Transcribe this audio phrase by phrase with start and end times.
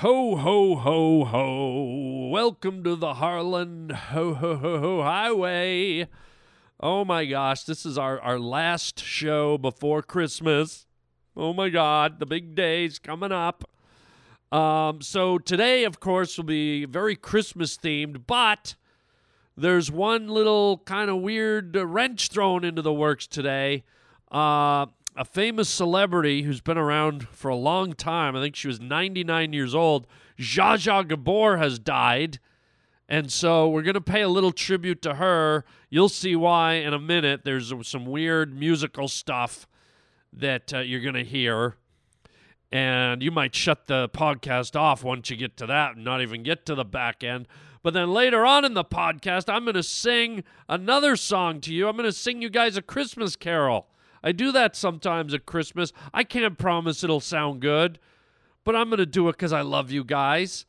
[0.00, 2.28] Ho, ho, ho, ho.
[2.30, 6.08] Welcome to the Harland Ho, ho, ho, ho Highway.
[6.82, 10.86] Oh my gosh, this is our, our last show before Christmas.
[11.36, 13.68] Oh my God, the big day's coming up.
[14.50, 18.76] Um, so today, of course, will be very Christmas themed, but
[19.54, 23.84] there's one little kind of weird wrench thrown into the works today.
[24.32, 24.86] Uh,
[25.16, 28.36] a famous celebrity who's been around for a long time.
[28.36, 30.06] I think she was 99 years old.
[30.38, 32.38] Zsa Zsa Gabor has died.
[33.08, 35.64] And so we're going to pay a little tribute to her.
[35.88, 37.42] You'll see why in a minute.
[37.44, 39.66] There's some weird musical stuff
[40.32, 41.76] that uh, you're going to hear.
[42.70, 46.44] And you might shut the podcast off once you get to that and not even
[46.44, 47.48] get to the back end.
[47.82, 51.88] But then later on in the podcast, I'm going to sing another song to you.
[51.88, 53.88] I'm going to sing you guys a Christmas carol.
[54.22, 55.92] I do that sometimes at Christmas.
[56.12, 57.98] I can't promise it'll sound good,
[58.64, 60.66] but I'm going to do it because I love you guys.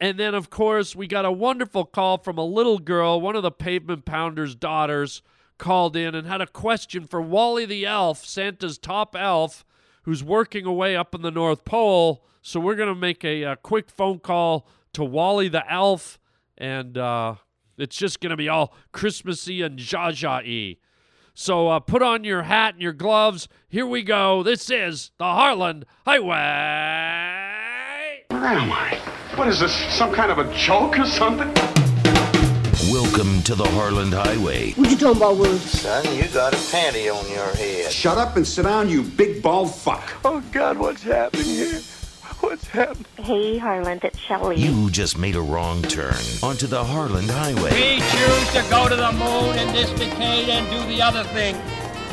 [0.00, 3.42] And then, of course, we got a wonderful call from a little girl, one of
[3.42, 5.22] the pavement pounders' daughters,
[5.58, 9.64] called in and had a question for Wally the elf, Santa's top elf,
[10.02, 12.24] who's working away up in the North Pole.
[12.42, 16.18] So we're going to make a, a, quick phone call to Wally the elf,
[16.56, 17.34] and uh,
[17.76, 20.76] it's just going to be all Christmassy and Zsa Zsa y.
[21.40, 23.46] So uh, put on your hat and your gloves.
[23.68, 24.42] Here we go.
[24.42, 26.34] This is the Harland Highway.
[28.26, 28.98] Where am I?
[29.36, 29.72] What is this?
[29.94, 31.46] Some kind of a joke or something?
[32.90, 34.72] Welcome to the Harland Highway.
[34.72, 35.62] What you talking about, Willis?
[35.80, 37.92] Son, you got a panty on your head.
[37.92, 40.14] Shut up and sit down, you big bald fuck.
[40.24, 41.80] Oh, God, what's happening here?
[42.48, 43.04] What's happening?
[43.18, 44.56] Hey, Harland, it's Shelley.
[44.56, 47.74] You just made a wrong turn onto the Harland Highway.
[47.74, 51.56] We choose to go to the moon in this decade and do the other thing.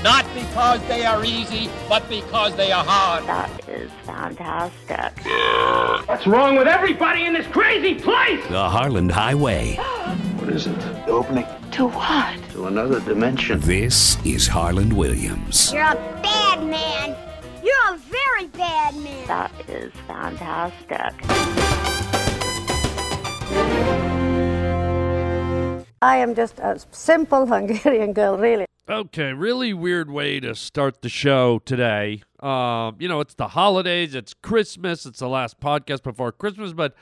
[0.03, 3.25] Not because they are easy, but because they are hard.
[3.27, 5.25] That is fantastic.
[6.05, 8.45] What's wrong with everybody in this crazy place?
[8.49, 9.75] The Harland Highway.
[10.35, 10.77] what is it?
[10.77, 11.45] The opening?
[11.71, 12.37] To what?
[12.51, 13.61] To another dimension.
[13.61, 15.71] This is Harland Williams.
[15.71, 17.15] You're a bad man.
[17.65, 19.25] You're a very bad man.
[19.25, 21.15] That is fantastic.
[25.99, 28.67] I am just a simple Hungarian girl, really.
[28.87, 32.21] Okay, really weird way to start the show today.
[32.39, 36.93] Um, you know, it's the holidays, it's Christmas, it's the last podcast before Christmas, but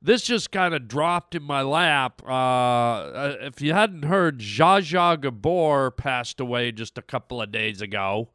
[0.00, 2.26] this just kind of dropped in my lap.
[2.26, 7.82] Uh, if you hadn't heard, Zsa Zsa Gabor passed away just a couple of days
[7.82, 8.30] ago.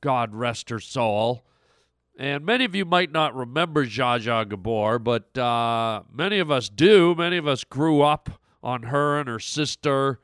[0.00, 1.44] God rest her soul.
[2.18, 6.68] And many of you might not remember Zsa Zsa Gabor, but uh, many of us
[6.68, 7.14] do.
[7.14, 10.18] Many of us grew up on her and her sister.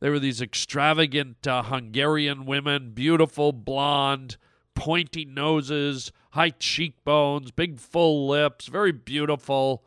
[0.00, 4.38] They were these extravagant uh, Hungarian women, beautiful, blonde,
[4.74, 9.84] pointy noses, high cheekbones, big full lips, very beautiful.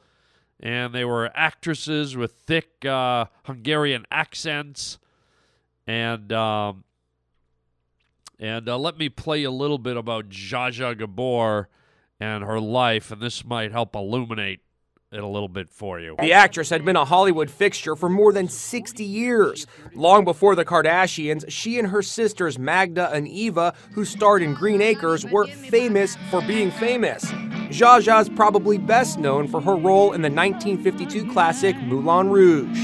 [0.59, 5.00] And they were actresses with thick uh, Hungarian accents.
[5.88, 6.84] And um,
[8.39, 11.67] and uh, let me play a little bit about Zsa Zsa Gabor
[12.19, 14.61] and her life, and this might help illuminate
[15.11, 16.16] it a little bit for you.
[16.19, 19.66] The actress had been a Hollywood fixture for more than 60 years.
[19.94, 24.81] Long before the Kardashians, she and her sisters Magda and Eva, who starred in Green
[24.81, 27.25] Acres, were famous for being famous.
[27.69, 32.77] Zsa Zsa is probably best known for her role in the 1952 classic Moulin Rouge.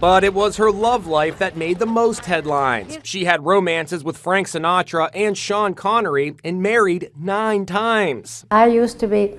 [0.00, 3.00] But it was her love life that made the most headlines.
[3.02, 8.46] She had romances with Frank Sinatra and Sean Connery and married nine times.
[8.52, 9.34] I used to be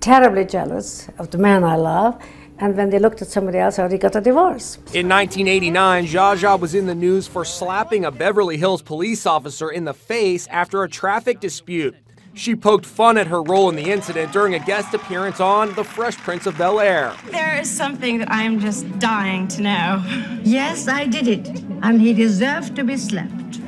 [0.00, 2.20] terribly jealous of the man I love,
[2.58, 4.76] and when they looked at somebody else, I already got a divorce.
[4.92, 9.70] In 1989, Zsa Zsa was in the news for slapping a Beverly Hills police officer
[9.70, 11.94] in the face after a traffic dispute.
[12.36, 15.82] She poked fun at her role in the incident during a guest appearance on The
[15.82, 17.14] Fresh Prince of Bel Air.
[17.30, 20.04] There is something that I'm just dying to know.
[20.44, 21.48] Yes, I did it,
[21.82, 23.62] and he deserved to be slapped.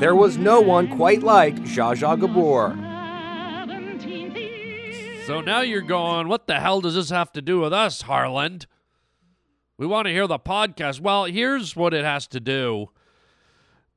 [0.00, 2.78] There was no one quite like Zsa Zsa Gabor.
[5.26, 8.66] So now you're going, what the hell does this have to do with us, Harland?
[9.76, 11.00] We want to hear the podcast.
[11.00, 12.88] Well, here's what it has to do.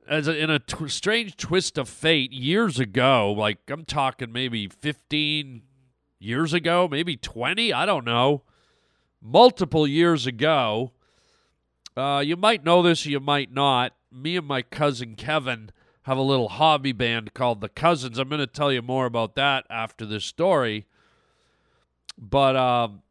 [0.08, 4.66] As a, in a tw- strange twist of fate, years ago, like I'm talking maybe
[4.66, 5.62] 15
[6.18, 8.42] years ago, maybe 20, I don't know,
[9.20, 10.92] multiple years ago.
[11.96, 13.92] Uh, you might know this, you might not.
[14.10, 15.70] Me and my cousin Kevin
[16.02, 18.18] have a little hobby band called the Cousins.
[18.18, 20.86] I'm going to tell you more about that after this story.
[22.16, 23.02] But um,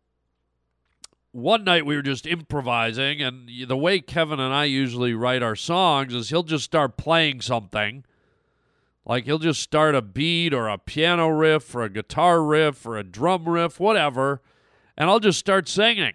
[1.31, 5.55] one night we were just improvising, and the way Kevin and I usually write our
[5.55, 8.05] songs is he'll just start playing something.
[9.05, 12.97] Like he'll just start a beat or a piano riff or a guitar riff or
[12.97, 14.41] a drum riff, whatever,
[14.97, 16.13] and I'll just start singing.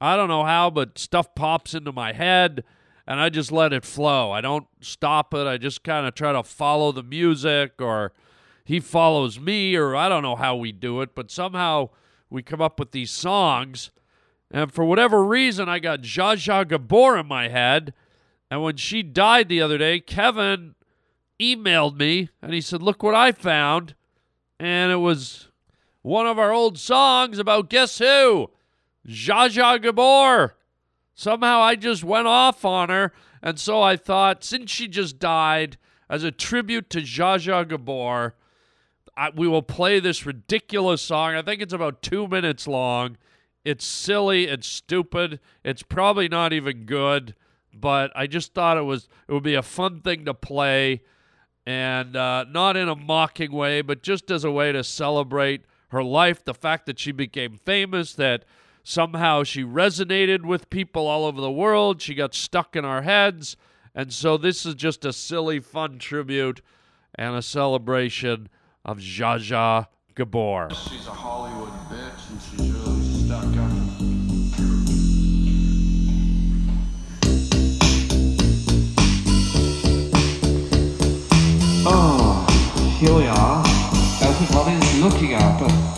[0.00, 2.64] I don't know how, but stuff pops into my head
[3.06, 4.30] and I just let it flow.
[4.30, 5.46] I don't stop it.
[5.46, 8.12] I just kind of try to follow the music or
[8.64, 11.88] he follows me or I don't know how we do it, but somehow
[12.28, 13.90] we come up with these songs.
[14.50, 17.92] And for whatever reason, I got Zsa Zsa Gabor in my head.
[18.50, 20.74] And when she died the other day, Kevin
[21.40, 23.94] emailed me and he said, Look what I found.
[24.58, 25.48] And it was
[26.02, 28.50] one of our old songs about guess who?
[29.06, 30.54] Zsa Zsa Gabor.
[31.14, 33.12] Somehow I just went off on her.
[33.42, 35.76] And so I thought, since she just died,
[36.08, 38.34] as a tribute to Zsa Zsa Gabor,
[39.16, 41.34] I, we will play this ridiculous song.
[41.34, 43.16] I think it's about two minutes long.
[43.68, 44.46] It's silly.
[44.46, 45.40] It's stupid.
[45.62, 47.34] It's probably not even good,
[47.74, 51.02] but I just thought it was it would be a fun thing to play,
[51.66, 56.02] and uh, not in a mocking way, but just as a way to celebrate her
[56.02, 58.46] life, the fact that she became famous, that
[58.84, 62.00] somehow she resonated with people all over the world.
[62.00, 63.54] She got stuck in our heads,
[63.94, 66.62] and so this is just a silly, fun tribute
[67.14, 68.48] and a celebration
[68.82, 70.70] of Zsa Zsa Gabor.
[70.70, 72.67] She's a Hollywood bitch
[82.98, 83.62] here we are.
[83.64, 85.97] I think Robin's looking at.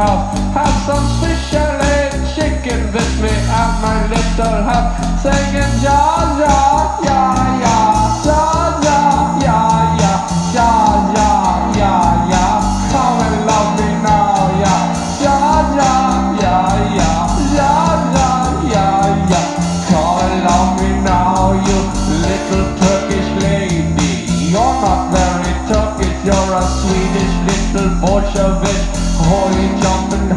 [0.00, 0.32] House.
[0.56, 1.80] Have some special
[2.34, 5.22] chicken with me at my little house.
[5.22, 6.79] Singing ja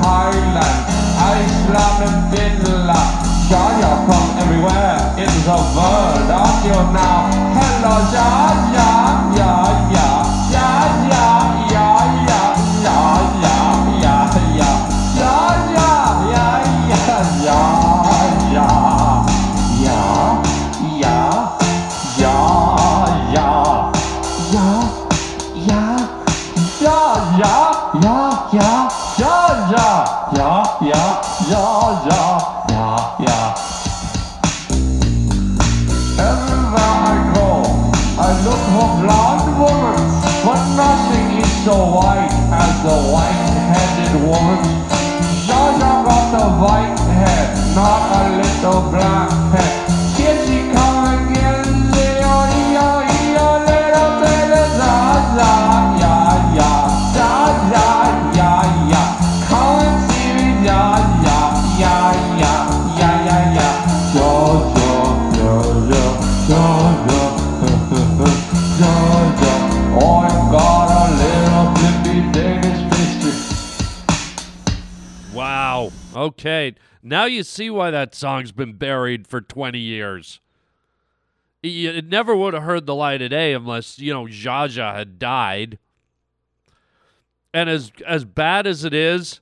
[0.02, 0.80] Highland,
[1.20, 3.10] Iceland and Finland.
[3.50, 6.30] Joy from everywhere in the world.
[6.32, 7.30] Audio now.
[7.54, 8.53] Hello, Joy.
[76.34, 76.76] Okay.
[77.04, 80.40] Now you see why that song's been buried for 20 years.
[81.62, 85.20] It, never would have heard the light of day unless, you know, Zsa Zsa had
[85.20, 85.80] died.
[87.54, 89.40] And as as bad as it is,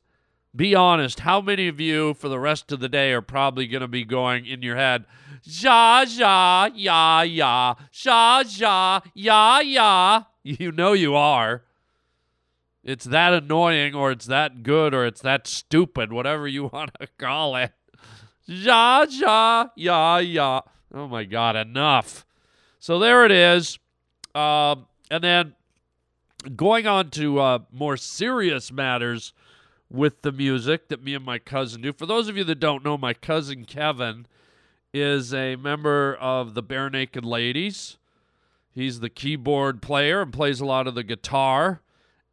[0.56, 3.82] be honest, how many of you for the rest of the day are probably going
[3.82, 5.06] to be going in your head,
[5.44, 10.24] Zsa Zsa, ya ya, Zsa Zsa, ya ya?
[10.44, 11.64] You know you are.
[12.84, 17.08] It's that annoying, or it's that good, or it's that stupid, whatever you want to
[17.18, 17.72] call it.
[18.46, 20.62] Ja, ja, ya, ya.
[20.94, 22.26] Oh my God, enough.
[22.80, 23.78] So there it is.
[24.34, 25.56] Um, and then
[26.56, 29.34] going on to uh, more serious matters
[29.90, 31.94] with the music that me and my cousin do.
[31.94, 34.26] For those of you that don't know, my cousin Kevin
[34.94, 37.98] is a member of the Barenaked Ladies.
[38.74, 41.82] He's the keyboard player and plays a lot of the guitar.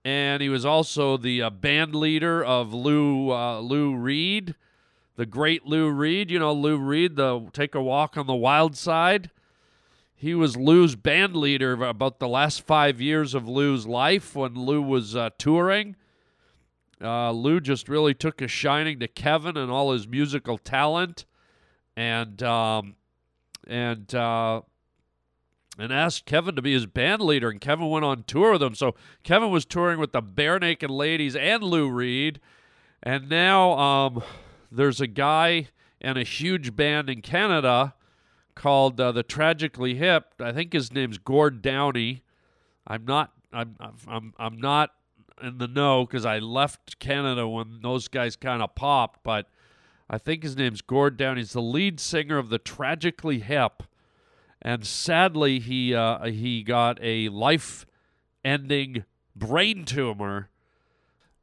[0.04, 4.54] And he was also the uh, band leader of Lou uh, Lou Reed,
[5.16, 6.30] the great Lou Reed.
[6.30, 9.30] You know Lou Reed, the Take a Walk on the Wild Side.
[10.14, 14.82] He was Lou's band leader about the last five years of Lou's life when Lou
[14.82, 15.94] was uh, touring.
[17.00, 21.24] Uh, Lou just really took a shining to Kevin and all his musical talent,
[21.96, 22.96] and um,
[23.68, 24.62] and uh,
[25.78, 27.48] and asked Kevin to be his band leader.
[27.48, 28.74] And Kevin went on tour with him.
[28.74, 32.40] So Kevin was touring with the Barenaked Ladies and Lou Reed,
[33.02, 34.22] and now um,
[34.70, 35.68] there's a guy
[36.00, 37.94] and a huge band in Canada
[38.54, 40.34] called uh, the Tragically Hip.
[40.40, 42.22] I think his name's Gord Downie.
[42.86, 43.32] I'm not.
[43.52, 43.76] I'm.
[44.06, 44.34] I'm.
[44.38, 44.90] I'm not
[45.42, 49.46] in the know because I left Canada when those guys kind of popped, but
[50.10, 51.40] I think his name's Gord Downie.
[51.40, 53.82] He's the lead singer of the Tragically Hip,
[54.60, 59.04] and sadly he uh, he got a life-ending
[59.36, 60.50] brain tumor,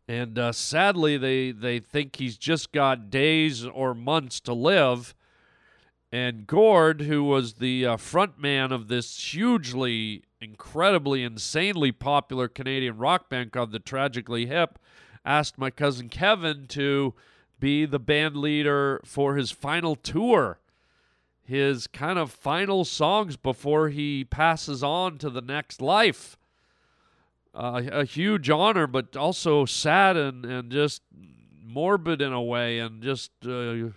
[0.08, 5.16] and uh, sadly they they think he's just got days or months to live.
[6.12, 12.98] And Gord, who was the uh, front man of this hugely, incredibly, insanely popular Canadian
[12.98, 14.80] rock band called the Tragically Hip,
[15.26, 17.16] asked my cousin Kevin to
[17.60, 20.60] be the band leader for his final tour,
[21.46, 26.38] his kind of final songs before he passes on to the next life.
[27.54, 31.02] Uh, a huge honor, but also sad and, and just
[31.64, 33.90] morbid in a way, and just uh,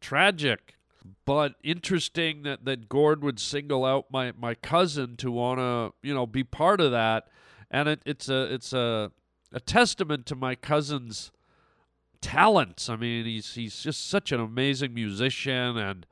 [0.00, 0.78] tragic
[1.24, 6.14] but interesting that, that Gord would single out my, my cousin to want to you
[6.14, 7.28] know be part of that,
[7.70, 9.12] and it, it's a it's a
[9.52, 11.30] a testament to my cousin's
[12.22, 12.88] talents.
[12.88, 16.06] I mean, he's he's just such an amazing musician, and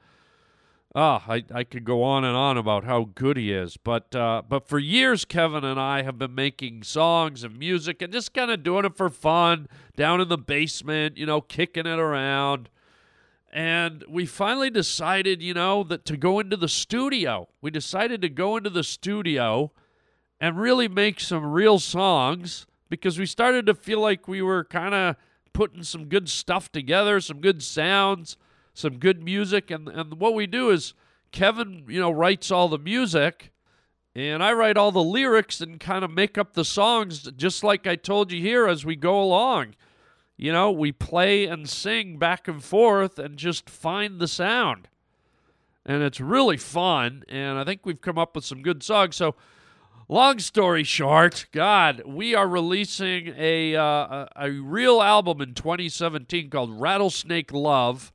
[0.96, 3.76] ah, I I could go on and on about how good he is.
[3.76, 8.12] But uh, but for years, Kevin and I have been making songs and music and
[8.12, 12.00] just kind of doing it for fun down in the basement, you know, kicking it
[12.00, 12.68] around
[13.56, 17.48] and we finally decided, you know, that to go into the studio.
[17.62, 19.72] We decided to go into the studio
[20.38, 24.94] and really make some real songs because we started to feel like we were kind
[24.94, 25.16] of
[25.54, 28.36] putting some good stuff together, some good sounds,
[28.78, 29.70] some good music.
[29.70, 30.94] And, and what we do is
[31.32, 33.52] Kevin, you know, writes all the music
[34.14, 37.86] and I write all the lyrics and kind of make up the songs just like
[37.86, 39.74] I told you here as we go along
[40.36, 44.88] you know, we play and sing back and forth and just find the sound.
[45.84, 47.24] And it's really fun.
[47.28, 49.16] And I think we've come up with some good songs.
[49.16, 49.34] So,
[50.08, 56.50] long story short, God, we are releasing a, uh, a, a real album in 2017
[56.50, 58.12] called Rattlesnake Love,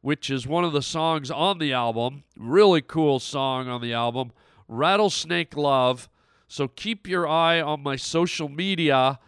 [0.00, 2.24] which is one of the songs on the album.
[2.36, 4.32] Really cool song on the album,
[4.68, 6.08] Rattlesnake Love.
[6.46, 9.18] So, keep your eye on my social media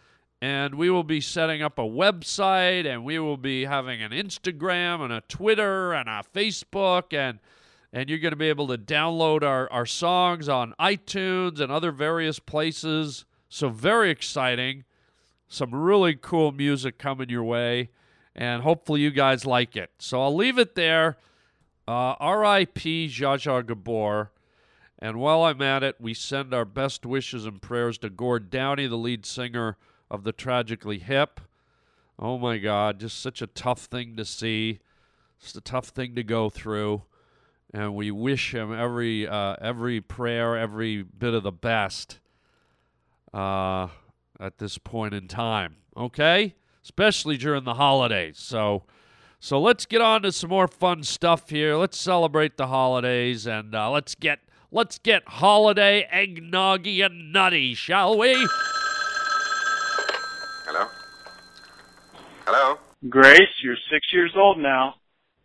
[0.43, 5.03] and we will be setting up a website and we will be having an Instagram
[5.03, 7.39] and a Twitter and a Facebook and
[7.93, 11.91] and you're going to be able to download our, our songs on iTunes and other
[11.91, 13.25] various places.
[13.49, 14.85] So very exciting.
[15.49, 17.89] Some really cool music coming your way
[18.40, 19.90] and hopefully you guys like it.
[19.99, 21.18] So I'll leave it there.
[21.87, 23.09] Uh, R.I.P.
[23.09, 24.32] Zsa Zsa Gabor.
[24.99, 28.87] And while I'm at it, we send our best wishes and prayers to Gord Downie,
[28.87, 29.76] the lead singer
[30.11, 31.40] of the tragically hip.
[32.18, 34.80] Oh my God, just such a tough thing to see,
[35.38, 37.02] just a tough thing to go through,
[37.73, 42.18] and we wish him every uh, every prayer, every bit of the best
[43.32, 43.88] uh,
[44.38, 45.76] at this point in time.
[45.97, 48.39] Okay, especially during the holidays.
[48.39, 48.85] So,
[49.39, 51.77] so let's get on to some more fun stuff here.
[51.77, 58.19] Let's celebrate the holidays and uh, let's get let's get holiday eggnoggy and nutty, shall
[58.19, 58.35] we?
[60.67, 60.87] Hello?
[62.47, 62.79] Hello?
[63.09, 64.95] Grace, you're six years old now,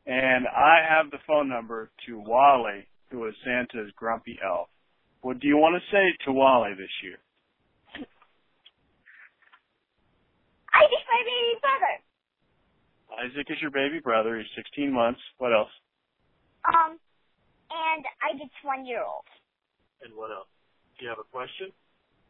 [0.06, 4.68] and I have the phone number to Wally, who is Santa's grumpy elf.
[5.22, 7.18] What do you want to say to Wally this year?
[10.75, 11.94] Isaac's my baby brother.
[13.24, 14.38] Isaac is your baby brother.
[14.38, 15.22] He's 16 months.
[15.38, 15.72] What else?
[16.67, 17.00] Um,
[17.72, 19.25] and Isaac's one year old.
[20.03, 20.50] And what else?
[21.00, 21.72] Do you have a question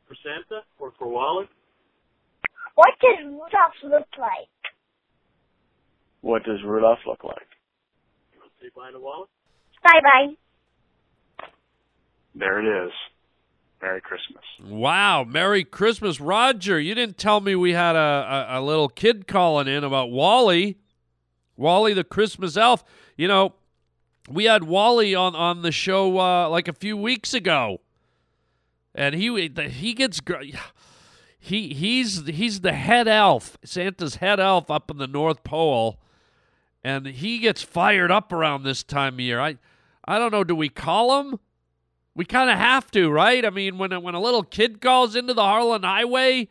[0.08, 1.50] for Santa or for Wally?
[2.75, 4.52] What does Rudolph look like?
[6.22, 7.50] What does Rudolph look like?
[8.34, 9.28] You want to say bye to Wally?
[9.84, 10.34] Bye bye.
[12.36, 12.92] There it is.
[13.86, 14.44] Merry Christmas.
[14.63, 16.80] Wow, Merry Christmas, Roger.
[16.80, 20.80] You didn't tell me we had a, a, a little kid calling in about Wally.
[21.56, 22.84] Wally the Christmas elf.
[23.15, 23.54] You know,
[24.27, 27.80] we had Wally on on the show uh, like a few weeks ago,
[28.96, 30.20] and he he gets
[31.38, 36.00] he he's he's the head elf, Santa's head elf up in the North Pole,
[36.84, 39.39] and he gets fired up around this time of year.
[39.39, 39.58] I
[40.06, 40.44] I don't know.
[40.44, 41.39] Do we call him?
[42.15, 43.45] We kind of have to, right?
[43.45, 46.48] I mean, when a, when a little kid calls into the Harland Highway,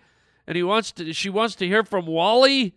[0.46, 2.74] and he wants to, she wants to hear from Wally.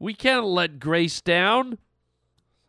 [0.00, 1.78] We can't let Grace down.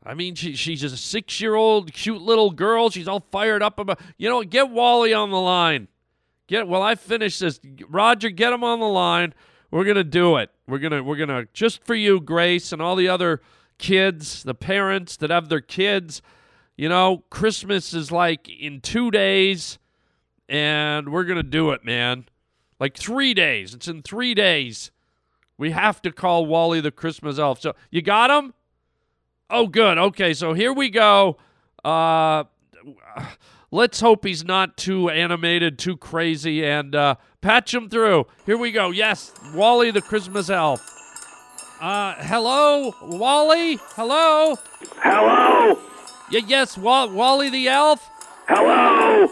[0.05, 2.89] I mean, she, she's just a six year old cute little girl.
[2.89, 3.99] She's all fired up about.
[4.17, 5.87] You know, get Wally on the line.
[6.47, 6.83] Get well.
[6.83, 7.59] I finish this.
[7.89, 9.33] Roger, get him on the line.
[9.71, 10.51] We're gonna do it.
[10.67, 13.41] We're gonna we're gonna just for you, Grace, and all the other
[13.79, 16.21] kids, the parents that have their kids.
[16.75, 19.77] You know, Christmas is like in two days,
[20.49, 22.25] and we're gonna do it, man.
[22.79, 23.73] Like three days.
[23.73, 24.91] It's in three days.
[25.57, 27.61] We have to call Wally the Christmas elf.
[27.61, 28.53] So you got him?
[29.49, 29.97] Oh, good.
[29.97, 31.37] Okay, so here we go.
[31.85, 32.45] Uh,
[33.71, 38.25] let's hope he's not too animated, too crazy, and uh, patch him through.
[38.47, 38.89] Here we go.
[38.89, 40.81] Yes, Wally the Christmas elf.
[41.79, 43.77] Uh, hello, Wally.
[43.95, 44.55] Hello.
[44.97, 45.92] Hello.
[46.29, 48.09] Yeah, yes, Wa- Wally the elf.
[48.47, 49.31] Hello.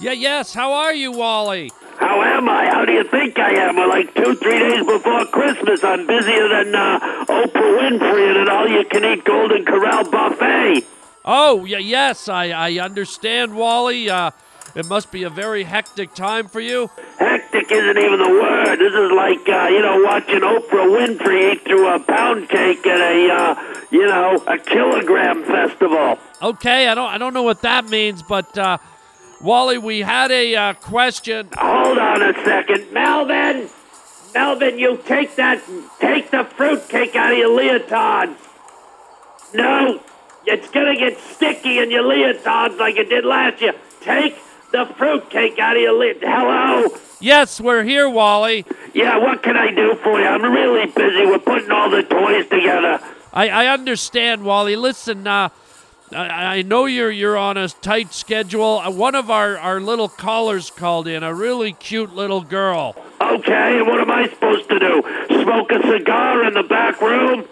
[0.00, 0.54] Yeah, yes.
[0.54, 1.70] How are you, Wally?
[1.98, 2.66] How am I?
[2.66, 3.76] How do you think I am?
[3.76, 5.84] We're like two, three days before Christmas.
[5.84, 10.84] I'm busier than uh, Oprah Winfrey at an all-you-can-eat Golden Corral buffet.
[11.24, 14.10] Oh, yeah, yes, I, I understand, Wally.
[14.10, 14.32] Uh,
[14.74, 16.90] it must be a very hectic time for you.
[17.18, 18.76] Hectic isn't even the word.
[18.78, 23.00] This is like, uh, you know, watching Oprah Winfrey eat through a pound cake at
[23.00, 26.18] a, uh, you know, a kilogram festival.
[26.40, 28.78] Okay, I don't, I don't know what that means, but uh,
[29.42, 31.50] Wally, we had a uh, question.
[31.54, 33.68] Hold on a second, Melvin.
[34.34, 35.62] Melvin, you take that,
[36.00, 38.34] take the fruitcake out of your leotards.
[39.52, 40.00] No,
[40.46, 43.74] it's gonna get sticky in your leotards like it did last year.
[44.00, 44.38] Take
[44.72, 46.16] the fruitcake out of your lid.
[46.22, 46.88] Hello?
[47.20, 48.64] Yes, we're here, Wally.
[48.94, 50.26] Yeah, what can I do for you?
[50.26, 51.26] I'm really busy.
[51.26, 53.00] We're putting all the toys together.
[53.32, 54.76] I, I understand, Wally.
[54.76, 55.48] Listen, uh,
[56.12, 58.78] I, I know you're you're on a tight schedule.
[58.78, 62.94] Uh, one of our, our little callers called in, a really cute little girl.
[63.20, 65.02] Okay, and what am I supposed to do?
[65.28, 67.48] Smoke a cigar in the back room?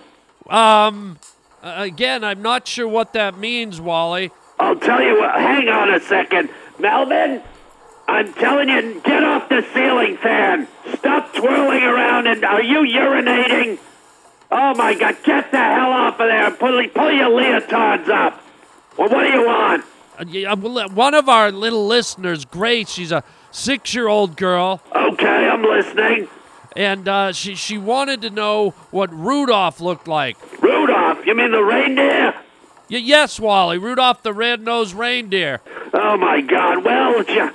[0.49, 1.19] Um,
[1.63, 4.31] again, I'm not sure what that means, Wally.
[4.59, 5.35] I'll tell you what.
[5.37, 6.51] Hang on a second.
[6.79, 7.43] Melvin,
[8.07, 10.69] I'm telling you, get off the ceiling fan.
[10.99, 13.79] Stop twirling around and are you urinating?
[14.53, 16.51] Oh my God, get the hell off of there.
[16.51, 18.43] Pull, pull your leotards up.
[18.97, 19.85] Well, what do you want?
[20.19, 24.83] Uh, yeah, one of our little listeners, Grace, she's a six year old girl.
[24.95, 26.29] Okay, I'm listening.
[26.77, 30.37] And uh, she, she wanted to know what Rudolph looked like.
[30.63, 31.25] Rudolph?
[31.27, 32.35] You mean the reindeer?
[32.91, 33.79] Y- yes, Wally.
[33.79, 35.61] Rudolph the red-nosed reindeer.
[35.93, 36.85] Oh my God!
[36.85, 37.51] Well, it's, uh,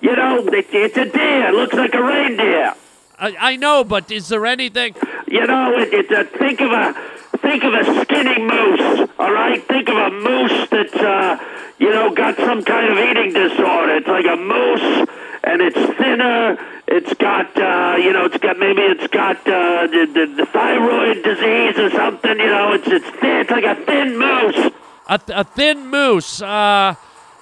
[0.00, 1.48] you know, it, it's a deer.
[1.48, 2.74] It looks like a reindeer.
[3.18, 4.94] I, I know, but is there anything?
[5.30, 6.92] You know, it, it's a think of a
[7.38, 9.08] think of a skinny moose.
[9.18, 11.38] All right, think of a moose that's uh,
[11.78, 13.96] you know got some kind of eating disorder.
[13.96, 15.08] It's like a moose,
[15.44, 16.58] and it's thinner.
[16.88, 21.22] It's got uh, you know, it's got maybe it's got uh, the, the, the thyroid
[21.22, 22.36] disease or something.
[22.36, 23.36] You know, it's it's thin.
[23.42, 24.72] It's like a thin moose.
[25.08, 26.42] A, th- a thin moose.
[26.42, 26.94] Uh,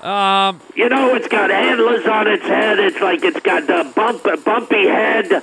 [0.02, 2.78] um, You know, it's got antlers on its head.
[2.78, 5.42] It's like it's got the bump, bumpy head.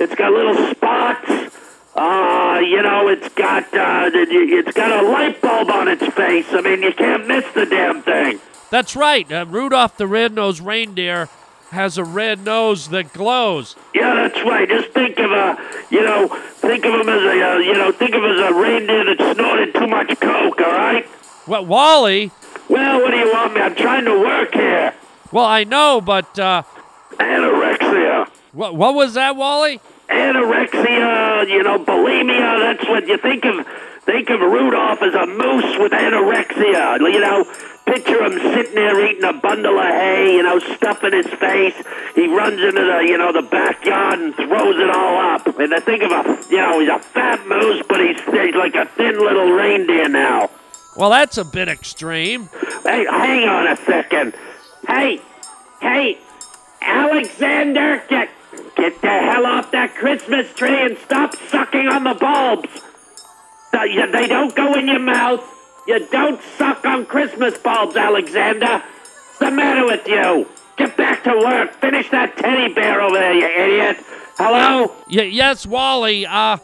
[0.00, 1.58] It's got little spots.
[1.94, 6.46] Uh, you know, it's got uh, it's got a light bulb on its face.
[6.50, 8.40] I mean, you can't miss the damn thing.
[8.70, 9.30] that's right.
[9.30, 11.28] Uh, Rudolph the red-nosed reindeer
[11.70, 13.76] has a red nose that glows.
[13.94, 14.68] Yeah, that's right.
[14.68, 15.58] Just think of a,
[15.90, 18.54] you know, think of him as a, uh, you know, think of him as a
[18.54, 20.60] reindeer that snorted too much coke.
[20.60, 21.04] All right.
[21.46, 22.30] What, Wally?
[22.68, 23.60] Well, what do you want me?
[23.60, 24.94] I'm trying to work here.
[25.30, 26.62] Well, I know, but uh,
[27.18, 28.28] Anorexia.
[28.52, 29.80] what what was that, Wally?
[30.12, 32.60] Anorexia, you know, bulimia.
[32.60, 33.66] That's what you think of.
[34.04, 36.98] Think of Rudolph as a moose with anorexia.
[36.98, 37.44] You know,
[37.86, 40.34] picture him sitting there eating a bundle of hay.
[40.34, 41.76] You know, stuffing his face.
[42.14, 45.46] He runs into the, you know, the backyard and throws it all up.
[45.58, 48.74] And I think of a, you know, he's a fat moose, but he's, he's like
[48.74, 50.50] a thin little reindeer now.
[50.96, 52.48] Well, that's a bit extreme.
[52.82, 54.34] Hey, hang on a second.
[54.86, 55.20] Hey,
[55.80, 56.18] hey,
[56.82, 58.28] Alexander, get
[58.76, 62.68] get the hell off that Christmas tree and stop sucking on the bulbs.
[63.72, 65.42] They don't go in your mouth.
[65.86, 68.78] You don't suck on Christmas bulbs, Alexander.
[68.78, 70.46] What's the matter with you?
[70.76, 71.72] Get back to work.
[71.80, 73.96] Finish that teddy bear over there, you idiot.
[74.36, 74.94] Hello?
[75.08, 76.24] Yeah, yes, Wally.
[76.26, 76.58] Uh,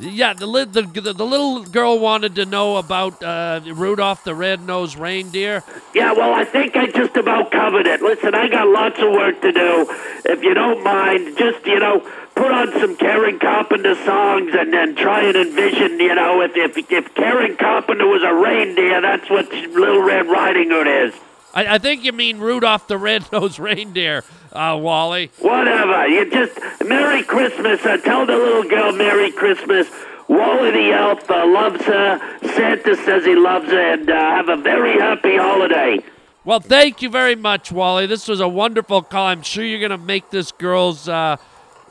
[0.00, 4.34] yeah, the, li- the the the little girl wanted to know about uh, Rudolph the
[4.34, 5.62] Red-Nosed Reindeer.
[5.94, 8.02] Yeah, well, I think I just about covered it.
[8.02, 9.86] Listen, I got lots of work to do.
[10.24, 12.00] If you don't mind, just, you know,
[12.34, 16.90] put on some Karen Carpenter songs and then try and envision, you know, if, if,
[16.90, 21.14] if Karen Carpenter was a reindeer, that's what Little Red Riding Hood is.
[21.54, 25.30] I, I think you mean Rudolph the Red-Nosed Reindeer, uh, Wally.
[25.40, 26.06] Whatever.
[26.06, 27.84] You just Merry Christmas.
[27.84, 29.88] Uh, tell the little girl Merry Christmas.
[30.28, 32.38] Wally the elf uh, loves her.
[32.54, 35.98] Santa says he loves her, and uh, have a very happy holiday.
[36.44, 38.06] Well, thank you very much, Wally.
[38.06, 39.26] This was a wonderful call.
[39.26, 41.36] I'm sure you're gonna make this girl's uh,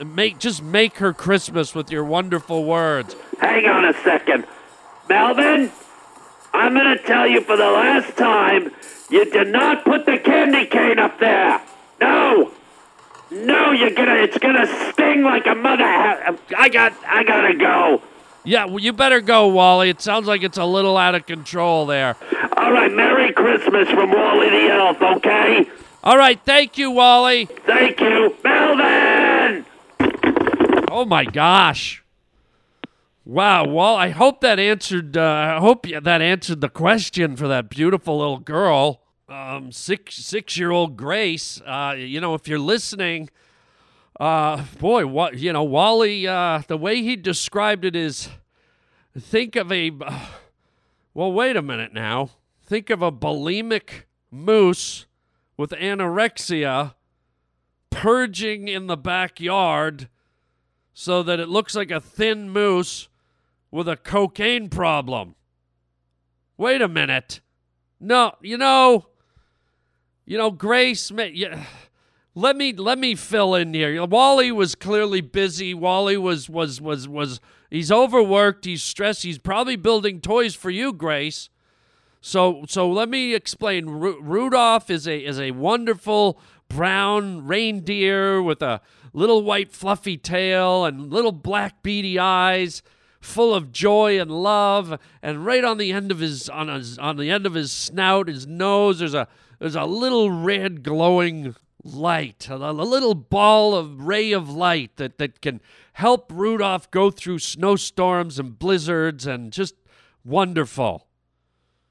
[0.04, 3.15] make just make her Christmas with your wonderful words.
[3.39, 4.45] Hang on a second,
[5.10, 5.71] Melvin.
[6.54, 8.71] I'm gonna tell you for the last time.
[9.10, 11.62] You did not put the candy cane up there.
[11.99, 12.53] No.
[13.34, 14.15] No, you're gonna.
[14.15, 15.84] It's gonna sting like a mother.
[15.84, 16.93] ha- I got.
[17.08, 18.02] I gotta go.
[18.46, 19.89] Yeah, well, you better go, Wally.
[19.89, 22.17] It sounds like it's a little out of control there.
[22.58, 22.91] All right.
[22.91, 25.02] Merry Christmas from Wally the Elf.
[25.02, 25.69] Okay.
[26.04, 27.46] All right, thank you, Wally.
[27.65, 29.65] Thank you, Melvin.
[30.91, 32.04] Oh my gosh.
[33.26, 33.65] Wow.
[33.69, 35.15] Well, I hope that answered.
[35.15, 39.00] Uh, I hope that answered the question for that beautiful little girl,
[39.34, 41.62] um, six six year old Grace.
[41.65, 43.30] Uh, you know, if you're listening,
[44.19, 46.28] uh, boy, what you know, Wally.
[46.28, 48.30] Uh, the way he described it is,
[49.19, 49.91] think of a.
[51.13, 52.30] well, wait a minute now.
[52.65, 55.06] Think of a bulimic moose
[55.58, 56.93] with anorexia
[57.89, 60.10] purging in the backyard
[60.93, 63.10] so that it looks like a thin moose
[63.72, 65.36] with a cocaine problem.
[66.58, 67.41] Wait a minute.
[68.00, 69.06] No, you know,
[70.26, 71.12] you know, Grace.
[72.36, 74.04] Let me let me fill in here.
[74.06, 75.74] Wally was clearly busy.
[75.74, 78.66] Wally was was was was he's overworked.
[78.66, 79.24] He's stressed.
[79.24, 81.50] He's probably building toys for you, Grace.
[82.22, 83.88] So so let me explain.
[83.88, 88.82] Ru- Rudolph is a is a wonderful brown reindeer with a
[89.14, 92.82] little white fluffy tail and little black beady eyes,
[93.22, 95.00] full of joy and love.
[95.22, 98.28] And right on the end of his on his on the end of his snout,
[98.28, 99.28] his nose, there's a
[99.63, 105.39] there's a little red glowing light, a, little ball of ray of light that that
[105.39, 105.62] can
[105.93, 109.76] help Rudolph go through snowstorms and blizzards and just
[110.26, 111.08] wonderful.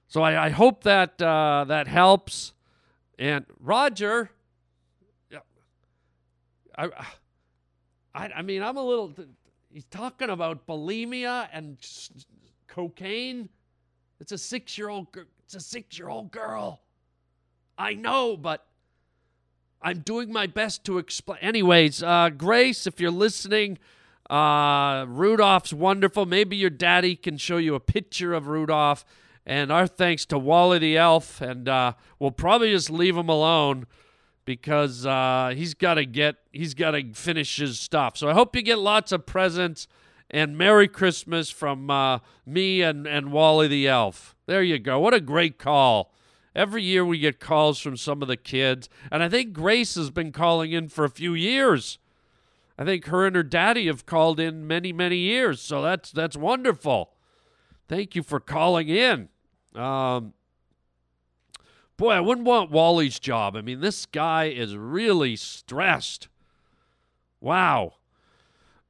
[0.07, 2.53] So I, I hope that uh, that helps.
[3.19, 4.29] And Roger,
[6.77, 6.91] I,
[8.15, 9.15] I, I mean, I'm a little.
[9.73, 11.79] He's talking about bulimia and
[12.69, 13.49] cocaine.
[14.21, 15.07] It's a six-year-old.
[15.47, 16.83] It's a six-year-old girl.
[17.83, 18.65] I know, but
[19.83, 21.41] I'm doing my best to explain.
[21.41, 23.79] Anyways, uh, Grace, if you're listening,
[24.31, 26.25] uh, Rudolph's wonderful.
[26.25, 29.05] Maybe your daddy can show you a picture of Rudolph.
[29.45, 31.41] And our thanks to Wally the Elf.
[31.41, 33.89] And uh, we'll probably just leave him alone
[34.45, 38.17] because uh, he's got to get, he's got to finish his stuff.
[38.17, 39.89] So I hope you get lots of presents
[40.31, 44.37] and Merry Christmas from uh, me and, and Wally the Elf.
[44.47, 45.01] There you go.
[45.01, 46.15] What a great call.
[46.55, 48.89] Every year we get calls from some of the kids.
[49.11, 51.99] And I think Grace has been calling in for a few years.
[52.79, 55.61] I think her and her daddy have called in many, many years.
[55.61, 57.13] So that's that's wonderful.
[57.89, 59.29] Thank you for calling in.
[59.75, 60.35] Um,
[61.97, 63.57] boy, I wouldn't want Wally's job.
[63.57, 66.29] I mean, this guy is really stressed.
[67.41, 67.95] Wow.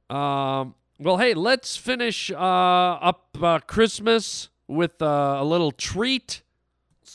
[0.09, 6.43] Um, well, hey, let's finish uh, up uh, Christmas with uh, a little treat.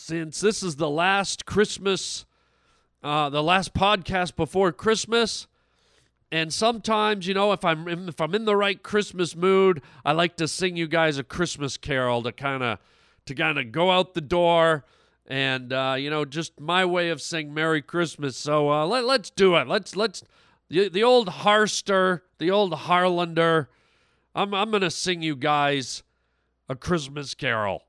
[0.09, 2.25] Since this is the last Christmas,
[3.03, 5.47] uh, the last podcast before Christmas,
[6.33, 10.12] and sometimes, you know, if I'm in, if I'm in the right Christmas mood, I
[10.12, 12.79] like to sing you guys a Christmas carol to kind of
[13.27, 14.87] to kind of go out the door,
[15.27, 18.35] and uh, you know, just my way of saying Merry Christmas.
[18.35, 19.68] So uh, let let's do it.
[19.68, 20.25] Let's let's
[20.71, 23.66] the, the old Harster, the old Harlander.
[24.35, 26.03] I'm I'm gonna sing you guys
[26.66, 27.83] a Christmas carol,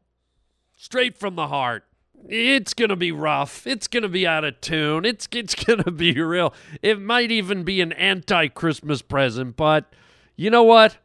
[0.75, 1.85] straight from the heart.
[2.27, 3.65] It's gonna be rough.
[3.65, 5.05] It's gonna be out of tune.
[5.05, 6.53] It's it's gonna be real.
[6.81, 9.93] It might even be an anti-Christmas present, but
[10.35, 10.97] you know what?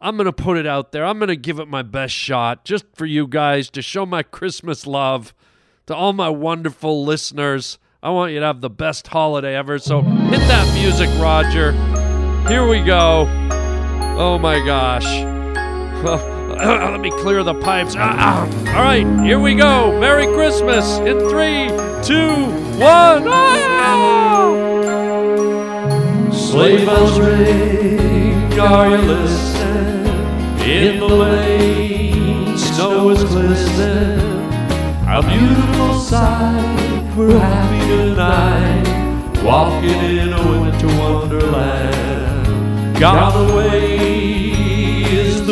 [0.00, 1.04] I'm gonna put it out there.
[1.04, 4.86] I'm gonna give it my best shot, just for you guys to show my Christmas
[4.86, 5.34] love
[5.86, 7.78] to all my wonderful listeners.
[8.02, 9.78] I want you to have the best holiday ever.
[9.78, 11.72] So hit that music, Roger.
[12.48, 13.26] Here we go.
[14.18, 16.36] Oh my gosh.
[16.58, 17.94] Let me clear the pipes.
[17.96, 18.76] Ah, ah.
[18.76, 19.98] All right, here we go.
[20.00, 21.68] Merry Christmas in three,
[22.02, 22.28] two,
[22.78, 23.24] one.
[23.28, 24.66] Ah!
[26.32, 30.06] Sleigh bells ring, are you listening?
[30.68, 34.18] In the lane, snow is glistening.
[35.06, 42.98] A beautiful sight, we're happy tonight, walking in a winter wonderland.
[42.98, 44.19] Gone away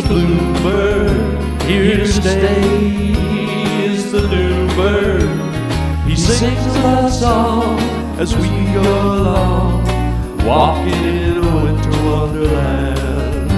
[0.03, 3.13] the bluebird, here to stay
[3.85, 5.29] is the new bird.
[6.07, 7.81] He sings a love song
[8.21, 9.85] as we go along,
[10.47, 13.51] walking in a winter wonderland.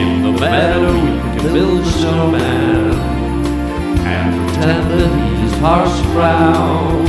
[0.00, 2.94] In the meadow we can build a snowman
[4.04, 7.06] and pretend that he's Parson Brown.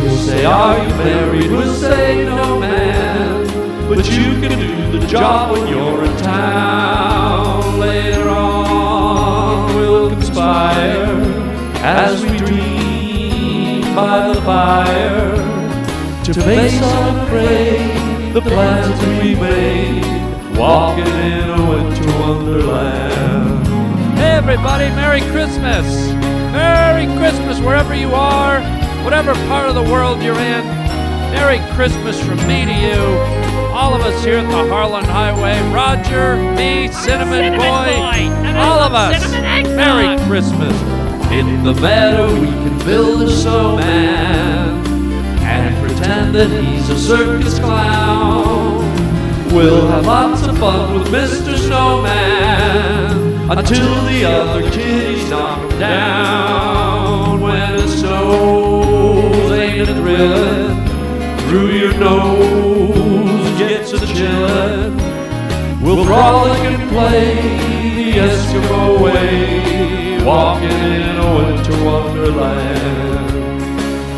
[0.00, 1.50] He'll say, Are you married?
[1.50, 3.88] We'll say, No, man.
[3.90, 7.78] But you can do the job when you're in town.
[7.78, 11.04] Later on, we'll conspire
[11.82, 15.36] as we dream by the fire
[16.24, 23.68] to face unafraid the plans we made, walking in a winter wonderland.
[24.18, 25.86] Everybody, Merry Christmas!
[26.52, 28.60] Merry Christmas wherever you are,
[29.04, 30.64] whatever part of the world you're in.
[31.34, 33.43] Merry Christmas from me to you.
[33.84, 35.60] All of us here at the Harland Highway.
[35.70, 39.30] Roger, me, Cinnamon, Cinnamon Boy, Boy, all of us.
[39.30, 40.74] Merry Christmas.
[41.30, 44.86] In the meadow we can build a snowman
[45.42, 48.78] and pretend that he's a circus clown.
[49.52, 51.54] We'll have lots of fun with Mr.
[51.58, 57.38] Snowman until the other kitties knock him down.
[57.38, 60.88] When it snows, ain't it thrilling?
[61.50, 63.03] Through your nose
[63.90, 64.96] gets a chillin'.
[65.82, 67.34] We'll frolic and play
[67.94, 73.28] the Eskimo way, walking in a winter wonderland.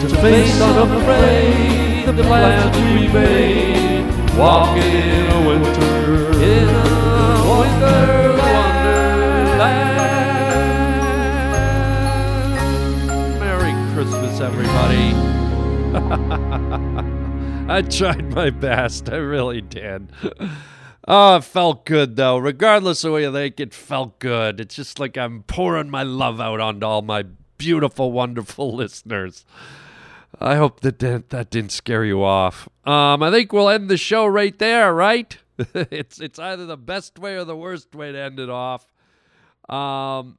[0.03, 4.07] To face unafraid the plans we made,
[4.39, 6.79] walking in a winter, in a
[7.51, 8.03] winter
[8.53, 9.49] wonderland.
[13.41, 15.07] Merry Christmas, everybody.
[17.69, 19.09] I tried my best.
[19.11, 20.13] I really did.
[21.09, 22.37] Oh, it felt good though.
[22.37, 24.59] Regardless of what you think, it felt good.
[24.61, 27.25] It's just like I'm pouring my love out onto all my
[27.59, 29.45] beautiful, wonderful listeners.
[30.41, 32.69] I hope that that, that didn't scare you off.
[32.85, 35.39] Um, I think we'll end the show right there, right?
[35.75, 38.93] it's it's either the best way or the worst way to end it off.
[39.69, 40.39] Um,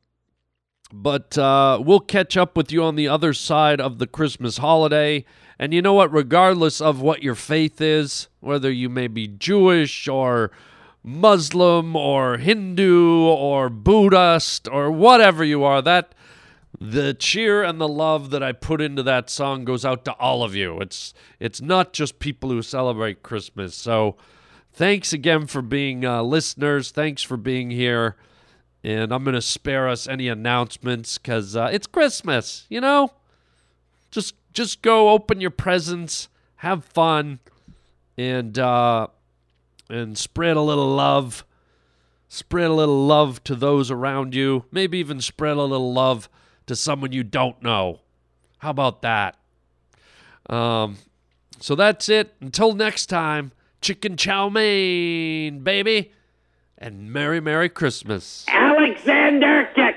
[0.92, 5.24] but uh, we'll catch up with you on the other side of the Christmas holiday.
[5.60, 6.12] And you know what?
[6.12, 10.52] Regardless of what your faith is, whether you may be Jewish or
[11.04, 16.14] Muslim or Hindu or Buddhist or whatever you are, that
[16.80, 20.44] the cheer and the love that I put into that song goes out to all
[20.44, 20.80] of you.
[20.80, 23.74] It's it's not just people who celebrate Christmas.
[23.74, 24.16] So
[24.74, 26.92] thanks again for being uh, listeners.
[26.92, 28.16] Thanks for being here.
[28.84, 33.12] And I'm going to spare us any announcements because uh, it's Christmas, you know?
[34.12, 37.40] Just just go open your presents, have fun,
[38.18, 39.08] and uh,
[39.90, 41.46] and spread a little love.
[42.30, 44.66] Spread a little love to those around you.
[44.70, 46.30] Maybe even spread a little love
[46.66, 48.02] to someone you don't know.
[48.58, 49.38] How about that?
[50.50, 50.98] Um,
[51.60, 52.36] so that's it.
[52.42, 56.12] Until next time, chicken chow mein, baby,
[56.78, 58.46] and Merry Merry Christmas.
[58.50, 59.97] Alexander, get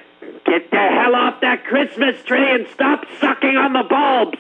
[0.81, 4.39] the hell off that Christmas tree and stop sucking on the bulbs.